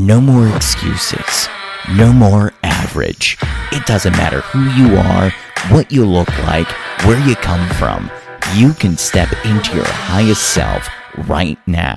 [0.00, 1.46] No more excuses.
[1.90, 3.36] No more average.
[3.70, 5.30] It doesn't matter who you are,
[5.68, 6.68] what you look like,
[7.04, 8.10] where you come from.
[8.54, 10.88] You can step into your highest self
[11.28, 11.96] right now.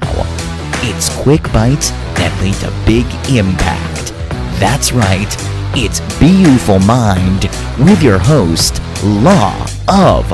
[0.81, 4.11] It's quick bites that lead to big impact.
[4.59, 5.33] That's right.
[5.73, 7.45] It's Beautiful Mind
[7.79, 10.29] with your host, Law of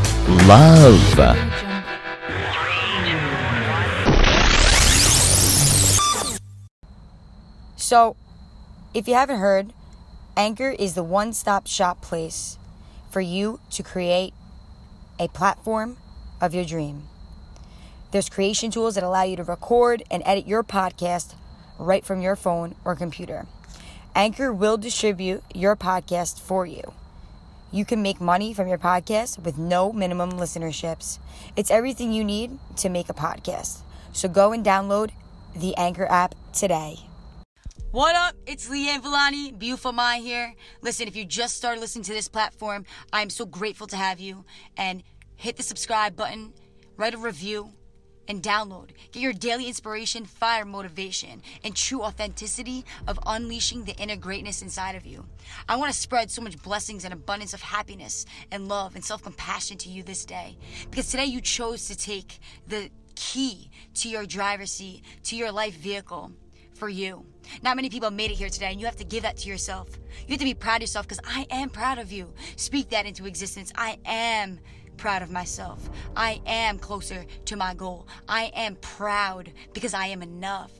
[0.47, 1.48] Love.
[7.89, 8.15] So,
[8.93, 9.73] if you haven't heard,
[10.37, 12.59] Anchor is the one stop shop place
[13.09, 14.35] for you to create
[15.19, 15.97] a platform
[16.39, 17.07] of your dream.
[18.11, 21.33] There's creation tools that allow you to record and edit your podcast
[21.79, 23.47] right from your phone or computer.
[24.13, 26.93] Anchor will distribute your podcast for you.
[27.71, 31.17] You can make money from your podcast with no minimum listenerships.
[31.55, 33.79] It's everything you need to make a podcast.
[34.13, 35.09] So go and download
[35.55, 37.08] the Anchor app today.
[37.91, 38.35] What up?
[38.45, 40.53] It's Leanne Villani, Beautiful Mind here.
[40.83, 44.45] Listen, if you just started listening to this platform, I'm so grateful to have you.
[44.77, 45.01] And
[45.35, 46.53] hit the subscribe button,
[46.97, 47.71] write a review,
[48.27, 48.91] and download.
[49.11, 54.93] Get your daily inspiration, fire, motivation, and true authenticity of unleashing the inner greatness inside
[54.93, 55.25] of you.
[55.67, 59.23] I want to spread so much blessings and abundance of happiness and love and self
[59.23, 60.59] compassion to you this day.
[60.91, 65.73] Because today you chose to take the key to your driver's seat, to your life
[65.73, 66.31] vehicle
[66.79, 67.25] for you.
[67.61, 69.89] Not many people made it here today, and you have to give that to yourself.
[70.25, 72.33] You have to be proud of yourself because I am proud of you.
[72.55, 73.71] Speak that into existence.
[73.75, 74.59] I am
[74.97, 75.89] proud of myself.
[76.15, 78.07] I am closer to my goal.
[78.27, 80.71] I am proud because I am enough.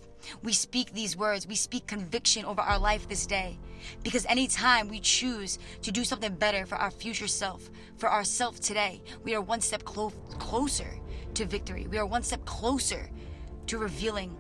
[0.44, 3.58] We speak these words, we speak conviction over our life this day.
[4.04, 9.02] Because anytime we choose to do something better for our future self, for ourself today,
[9.24, 11.00] we are one step clo- closer
[11.36, 11.88] to victory.
[11.90, 13.10] We are one step closer
[13.68, 14.36] to revealing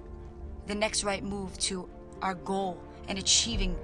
[0.69, 1.89] the next right move to
[2.21, 3.75] our goal and achieving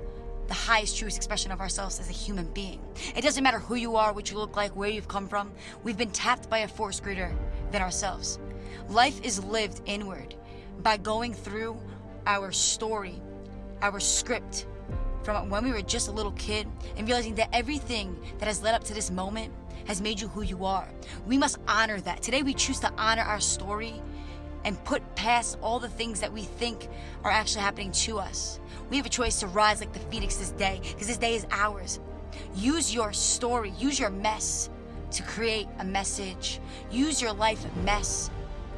[0.48, 2.80] the highest truest expression of ourselves as a human being.
[3.16, 5.52] It doesn't matter who you are, what you look like, where you've come from.
[5.84, 7.36] We've been tapped by a force greater
[7.72, 8.38] than ourselves.
[8.88, 10.36] Life is lived inward
[10.84, 11.76] by going through
[12.28, 13.20] our story,
[13.82, 14.68] our script
[15.24, 18.76] from when we were just a little kid and realizing that everything that has led
[18.76, 19.52] up to this moment
[19.88, 20.88] has made you who you are.
[21.26, 22.22] We must honor that.
[22.22, 24.04] Today we choose to honor our story
[24.66, 26.90] and put past all the things that we think
[27.24, 28.60] are actually happening to us.
[28.90, 31.46] We have a choice to rise like the phoenix this day because this day is
[31.52, 32.00] ours.
[32.56, 34.70] Use your story, use your mess
[35.12, 36.60] to create a message.
[36.92, 38.30] Use your life mess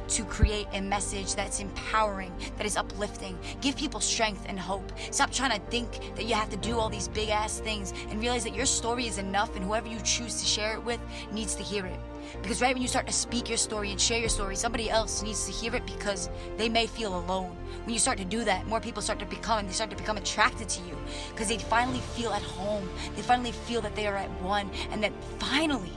[0.08, 3.38] to create a message that's empowering, that is uplifting.
[3.60, 4.90] Give people strength and hope.
[5.10, 8.20] Stop trying to think that you have to do all these big ass things and
[8.20, 11.00] realize that your story is enough and whoever you choose to share it with
[11.32, 12.00] needs to hear it.
[12.42, 15.22] Because right when you start to speak your story and share your story, somebody else
[15.22, 17.56] needs to hear it because they may feel alone.
[17.84, 20.16] When you start to do that, more people start to become they start to become
[20.16, 20.96] attracted to you
[21.30, 22.88] because they finally feel at home.
[23.16, 25.92] They finally feel that they are at one and that finally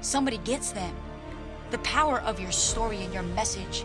[0.00, 0.94] somebody gets them.
[1.70, 3.84] The power of your story and your message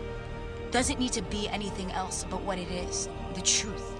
[0.70, 3.92] doesn't need to be anything else but what it is the truth.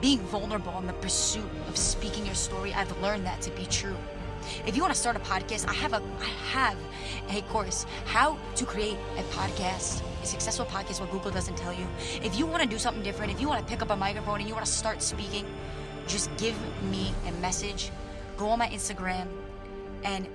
[0.00, 3.96] Being vulnerable in the pursuit of speaking your story, I've learned that to be true.
[4.66, 6.76] If you want to start a podcast, I have a I have
[7.30, 11.86] a course how to create a podcast, a successful podcast what Google doesn't tell you.
[12.22, 14.40] If you want to do something different, if you want to pick up a microphone
[14.40, 15.46] and you want to start speaking,
[16.06, 16.54] just give
[16.84, 17.90] me a message.
[18.36, 19.26] Go on my Instagram
[20.04, 20.28] and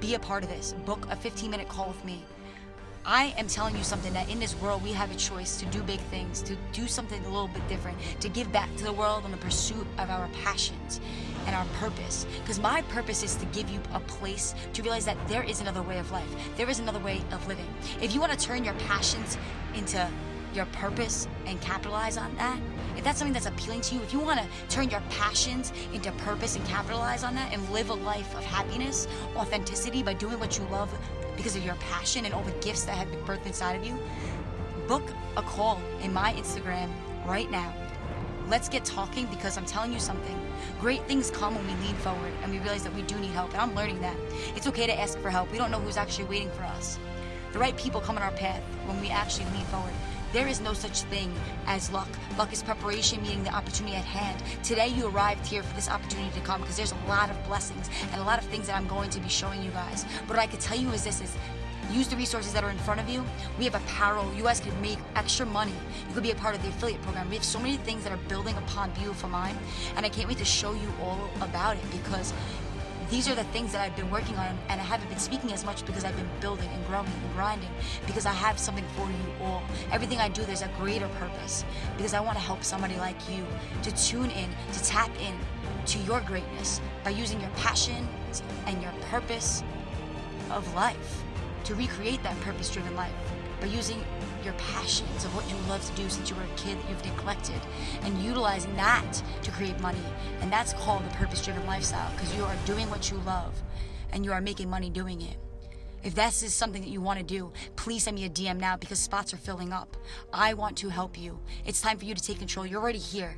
[0.00, 0.74] be a part of this.
[0.84, 2.24] Book a 15 minute call with me.
[3.08, 5.80] I am telling you something that in this world we have a choice to do
[5.84, 9.24] big things, to do something a little bit different, to give back to the world
[9.24, 11.00] in the pursuit of our passions
[11.46, 12.26] and our purpose.
[12.40, 15.82] Because my purpose is to give you a place to realize that there is another
[15.82, 17.72] way of life, there is another way of living.
[18.02, 19.38] If you want to turn your passions
[19.76, 20.04] into
[20.56, 22.58] your purpose and capitalize on that,
[22.96, 26.10] if that's something that's appealing to you, if you want to turn your passions into
[26.12, 29.06] purpose and capitalize on that and live a life of happiness,
[29.36, 30.92] authenticity by doing what you love
[31.36, 33.98] because of your passion and all the gifts that have been birthed inside of you,
[34.88, 35.02] book
[35.36, 36.90] a call in my Instagram
[37.26, 37.72] right now.
[38.48, 40.40] Let's get talking because I'm telling you something.
[40.80, 43.52] Great things come when we lean forward and we realize that we do need help.
[43.52, 44.16] And I'm learning that.
[44.54, 45.50] It's okay to ask for help.
[45.50, 46.98] We don't know who's actually waiting for us.
[47.52, 49.92] The right people come in our path when we actually lean forward.
[50.36, 51.32] There is no such thing
[51.66, 52.08] as luck.
[52.36, 54.42] Luck is preparation, meaning the opportunity at hand.
[54.62, 57.88] Today, you arrived here for this opportunity to come because there's a lot of blessings
[58.12, 60.04] and a lot of things that I'm going to be showing you guys.
[60.28, 61.34] But what I could tell you is this: is
[61.90, 63.24] use the resources that are in front of you.
[63.58, 64.30] We have apparel.
[64.34, 65.72] You guys could make extra money.
[66.06, 67.30] You could be a part of the affiliate program.
[67.30, 69.56] We have so many things that are building upon Beautiful Mind,
[69.96, 72.34] and I can't wait to show you all about it because
[73.10, 75.64] these are the things that I've been working on, and I haven't been speaking as
[75.64, 77.70] much because I've been building and growing and grinding
[78.06, 79.62] because I have something for you all.
[79.92, 81.64] Everything I do, there's a greater purpose
[81.96, 83.46] because I want to help somebody like you
[83.82, 85.34] to tune in, to tap in
[85.86, 88.08] to your greatness by using your passion
[88.66, 89.62] and your purpose
[90.50, 91.22] of life
[91.64, 93.12] to recreate that purpose driven life
[93.60, 94.02] by using
[94.46, 97.04] your passions of what you love to do since you were a kid that you've
[97.04, 97.60] neglected
[98.02, 99.98] and utilizing that to create money.
[100.40, 103.60] And that's called the purpose driven lifestyle because you are doing what you love
[104.12, 105.36] and you are making money doing it.
[106.04, 108.76] If this is something that you want to do, please send me a DM now
[108.76, 109.96] because spots are filling up.
[110.32, 111.40] I want to help you.
[111.64, 112.64] It's time for you to take control.
[112.64, 113.36] You're already here.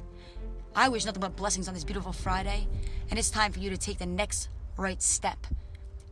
[0.77, 2.69] I wish nothing but blessings on this beautiful Friday,
[3.09, 5.47] and it's time for you to take the next right step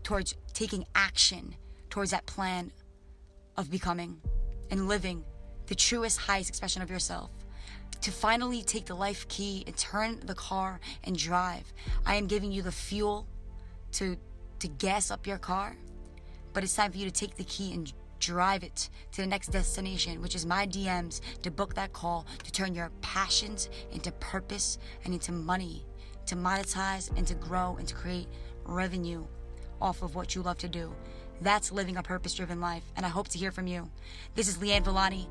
[0.02, 1.54] towards taking action
[1.90, 2.72] towards that plan
[3.58, 4.20] of becoming
[4.70, 5.24] and living
[5.66, 7.30] the truest, highest expression of yourself.
[8.02, 11.72] To finally take the life key and turn the car and drive.
[12.04, 13.26] I am giving you the fuel
[13.92, 14.16] to
[14.58, 15.76] to gas up your car,
[16.52, 19.48] but it's time for you to take the key and drive it to the next
[19.48, 24.78] destination, which is my DMs to book that call to turn your passions into purpose
[25.04, 25.84] and into money,
[26.26, 28.28] to monetize and to grow and to create
[28.64, 29.24] revenue
[29.80, 30.94] off of what you love to do.
[31.40, 33.90] That's living a purpose driven life, and I hope to hear from you.
[34.34, 35.28] This is Leanne Villani.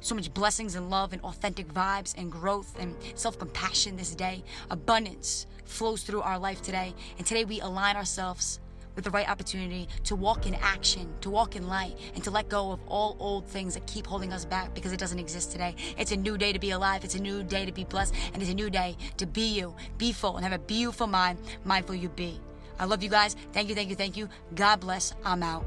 [0.00, 4.44] So much blessings and love and authentic vibes and growth and self compassion this day.
[4.70, 6.94] Abundance flows through our life today.
[7.18, 8.60] And today we align ourselves
[8.94, 12.48] with the right opportunity to walk in action, to walk in light, and to let
[12.48, 15.74] go of all old things that keep holding us back because it doesn't exist today.
[15.96, 17.04] It's a new day to be alive.
[17.04, 18.14] It's a new day to be blessed.
[18.32, 21.38] And it's a new day to be you, be full, and have a beautiful mind,
[21.64, 22.40] mindful you be.
[22.78, 23.36] I love you guys.
[23.52, 24.28] Thank you, thank you, thank you.
[24.54, 25.14] God bless.
[25.24, 25.64] I'm out.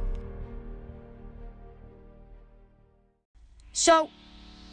[3.74, 4.10] So,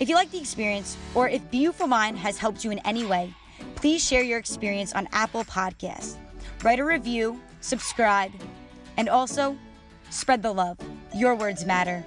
[0.01, 3.35] if you like the experience or if Beautiful Mind has helped you in any way,
[3.75, 6.17] please share your experience on Apple Podcasts.
[6.63, 8.33] Write a review, subscribe,
[8.97, 9.57] and also
[10.11, 10.79] spread the love.
[11.15, 12.05] Your words matter.